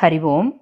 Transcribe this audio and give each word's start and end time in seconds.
ஹரிவோம். 0.00 0.60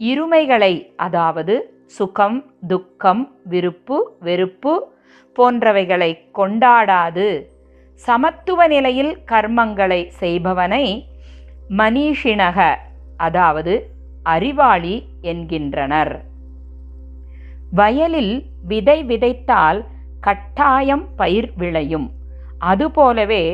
இருமைகளை 0.00 0.74
அதாவது 0.96 1.54
சுகம் 1.86 2.38
துக்கம் 2.66 3.22
விருப்பு 3.44 3.98
வெறுப்பு 4.20 4.74
போன்றவைகளை 5.38 6.10
கொண்டாடாது. 6.38 7.28
சமத்துவ 7.94 8.66
நிலையில் 8.66 9.12
கர்மங்களை 9.32 10.00
செய்பவனை 10.20 10.86
மனிஷினக 11.78 12.58
அதாவது 13.16 13.74
அறிவாளி 14.22 14.96
என்கின்றனர். 15.20 16.14
வயலில் 17.74 18.34
விதை 18.68 19.04
விதைத்தால் 19.04 19.80
கட்டாயம் 20.20 21.06
பயிர் 21.16 21.50
விளையும். 21.56 22.08
அதுபோலவே 22.58 23.44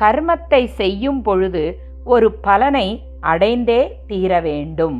கர்மத்தை 0.00 0.62
செய்யும் 0.80 1.20
பொழுது 1.22 1.64
ஒரு 2.14 2.28
பலனை 2.46 2.88
அடைந்தே 3.32 3.80
தீர 4.06 4.40
வேண்டும். 4.40 4.98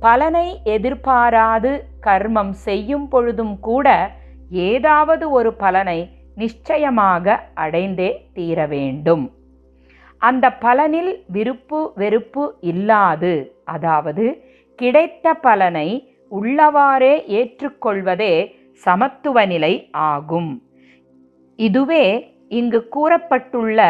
பலனை 0.00 0.46
எதிர்பாராது 0.74 1.70
கர்மம் 2.06 2.52
செய்யும் 2.66 3.08
பொழுதும் 3.08 3.56
கூட 3.60 3.88
ஏதாவது 4.68 5.24
ஒரு 5.30 5.50
பலனை 5.62 5.98
நிச்சயமாக 6.34 7.36
அடைந்தே 7.64 8.10
தீர 8.36 8.66
வேண்டும். 8.66 9.24
அந்த 10.22 10.46
பலனில் 10.64 11.12
விருப்பு 11.34 11.80
வெறுப்பு 11.94 12.44
இல்லாது 12.70 13.34
அதாவது 13.74 14.24
கிடைத்த 14.78 15.34
பலனை 15.46 15.88
உள்ளவாறே 16.32 17.14
ஏற்றுக்கொள்வதே 17.38 18.34
சமத்துவ 18.84 19.44
நிலை 19.46 19.74
ஆகும். 20.10 20.50
இதுவே 21.58 22.04
இங்கு 22.58 22.80
கூறப்பட்டுள்ள 22.96 23.80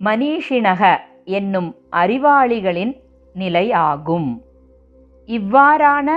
மனிஷினக 0.00 0.82
என்னும் 1.24 1.70
அறிவாளிகளின் 1.90 2.94
நிலை 3.34 3.72
ஆகும். 3.72 4.44
இவ்வாறான 5.28 6.08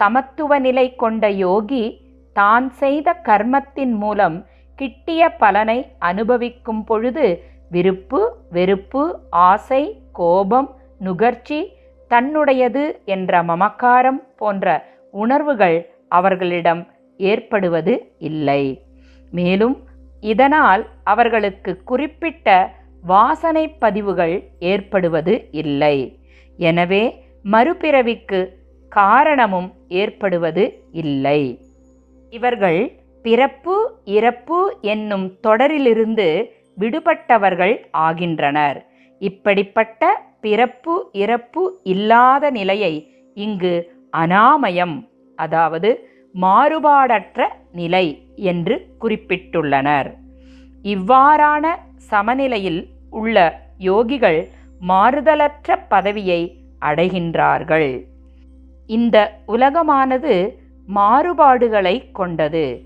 சமத்துவ 0.00 0.58
நிலை 0.58 0.94
கொண்ட 0.94 1.30
யோகி 1.30 1.84
தான் 2.32 2.70
செய்த 2.70 3.14
கர்மத்தின் 3.24 3.94
மூலம் 3.94 4.46
கிட்டிய 4.78 5.22
பலனை 5.28 5.78
அனுபவிக்கும் 5.98 6.84
பொழுது 6.84 7.26
விருப்பு 7.70 8.20
வெறுப்பு 8.50 9.02
ஆசை 9.30 9.82
கோபம் 10.12 10.68
நுகர்ச்சி 10.98 11.60
தன்னுடையது 12.10 12.84
என்ற 13.04 13.42
மமக்காரம் 13.42 14.20
போன்ற 14.36 14.66
உணர்வுகள் 15.14 15.78
அவர்களிடம் 16.08 16.82
ஏற்படுவது 17.16 18.12
இல்லை. 18.18 18.62
மேலும் 19.32 19.76
இதனால் 20.20 20.82
அவர்களுக்கு 21.04 21.82
குறிப்பிட்ட 21.84 22.76
வாசனை 23.04 23.68
பதிவுகள் 23.78 24.34
ஏற்படுவது 24.58 25.34
இல்லை. 25.52 25.96
எனவே 26.58 27.02
மறுபிறவிக்கு 27.44 28.40
காரணமும் 28.92 29.68
ஏற்படுவது 29.88 30.64
இல்லை. 30.92 31.40
இவர்கள் 32.32 32.80
பிறப்பு 33.24 33.76
இறப்பு 34.04 34.58
என்னும் 34.80 35.26
தொடரிலிருந்து 35.46 36.28
விடுபட்டவர்கள் 36.78 37.74
ஆகின்றனர். 38.06 38.78
இப்படிப்பட்ட 39.20 40.02
பிறப்பு 40.40 40.94
இறப்பு 41.12 41.80
இல்லாத 41.82 42.50
நிலையை 42.50 42.92
இங்கு 43.36 43.74
அனாமயம் 44.16 44.96
அதாவது 45.38 45.90
மாறுபாடற்ற 46.34 47.40
நிலை 47.72 48.06
என்று 48.36 48.74
குறிப்பிட்டுள்ளனர். 49.00 50.08
இவ்வாறான 50.84 51.64
சமநிலையில் 51.98 52.88
உள்ள 53.10 53.60
யோகிகள் 53.78 54.48
மாறுதலற்ற 54.88 55.76
பதவியை 55.88 56.62
அடைகின்றார்கள். 56.80 58.06
இந்த 58.86 59.40
உலகமானது 59.48 60.54
மாறுபாடுகளை 60.88 62.10
கொண்டது. 62.12 62.82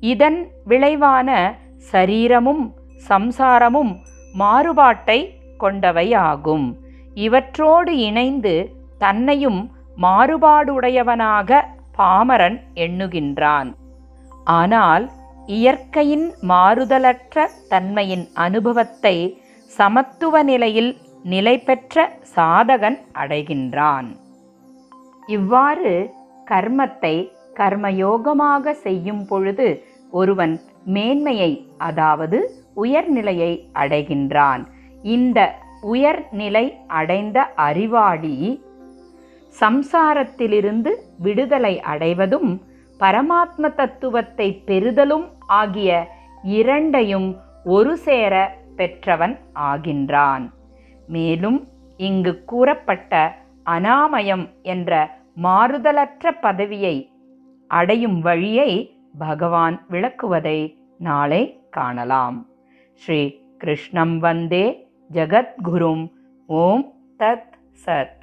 இதன் 0.00 0.50
விளைவான 0.64 1.54
சரீரமும் 1.92 2.74
சம்சாரமும் 3.08 3.96
மாறுபாட்டை 4.38 5.28
கொண்டவையாகும். 5.60 6.74
இவற்றோடு 7.14 7.88
இணைந்து 7.88 8.76
தன்னையும் 8.98 9.70
மாறுபாடுடையவனாக 10.02 11.60
பாமரன் 11.98 12.60
எண்ணுகின்றான். 12.74 13.74
ஆனால் 14.44 15.10
இயற்கையின் 15.48 16.24
மாறுதலற்ற 16.48 17.44
தன்மையின் 17.68 18.24
அனுபவத்தை 18.34 19.14
சமத்துவ 19.70 20.42
நிலையில் 20.42 20.90
நிலை 21.24 21.54
பெற்ற 21.58 21.96
சாதகன் 22.34 22.98
அடைகின்றான். 23.14 24.08
இவ்வாறு 25.26 25.92
கர்மத்தை 26.50 27.14
கர்மயோகமாக 27.54 28.74
செய்யும் 28.82 29.24
பொழுது 29.26 29.68
ஒருவன் 30.10 30.54
மேன்மையை 30.84 31.50
அதாவது 31.78 32.38
உயர்நிலையை 32.74 33.52
அடைகின்றான். 33.74 34.62
இந்த 35.02 35.38
உயர்நிலை 35.94 36.66
அடைந்த 36.86 37.38
அறிவாளி 37.42 38.36
சம்சாரத்திலிருந்து 39.56 40.92
விடுதலை 41.18 41.74
அடைவதும் 41.92 42.50
பரமாத்ம 42.98 43.74
தத்துவத்தை 43.74 44.62
பெறுதலும் 44.66 45.26
ஆகிய 45.46 46.08
இரண்டையும் 46.42 47.36
ஒரு 47.64 47.96
சேர 47.96 48.34
பெற்றவன் 48.76 49.38
ஆகின்றான். 49.54 50.50
மேலும் 51.06 51.68
இங்கு 51.96 52.44
கூறப்பட்ட 52.44 53.34
அனாமயம் 53.66 54.46
என்ற 54.62 54.92
மாறுதலற்ற 55.42 56.30
பதவியை 56.40 56.96
அடையும் 57.68 58.20
வழியை 58.20 58.70
பகவான் 59.18 59.86
விளக்குவதை 59.90 60.76
நாளை 60.98 61.42
காணலாம். 61.70 62.46
ஸ்ரீ 62.92 63.20
கிருஷ்ணம் 63.58 64.18
வந்தே 64.18 64.88
ஜகத்குரும் 65.12 66.04
ஓம் 66.46 66.92
தத் 67.18 67.52
சத். 67.86 68.17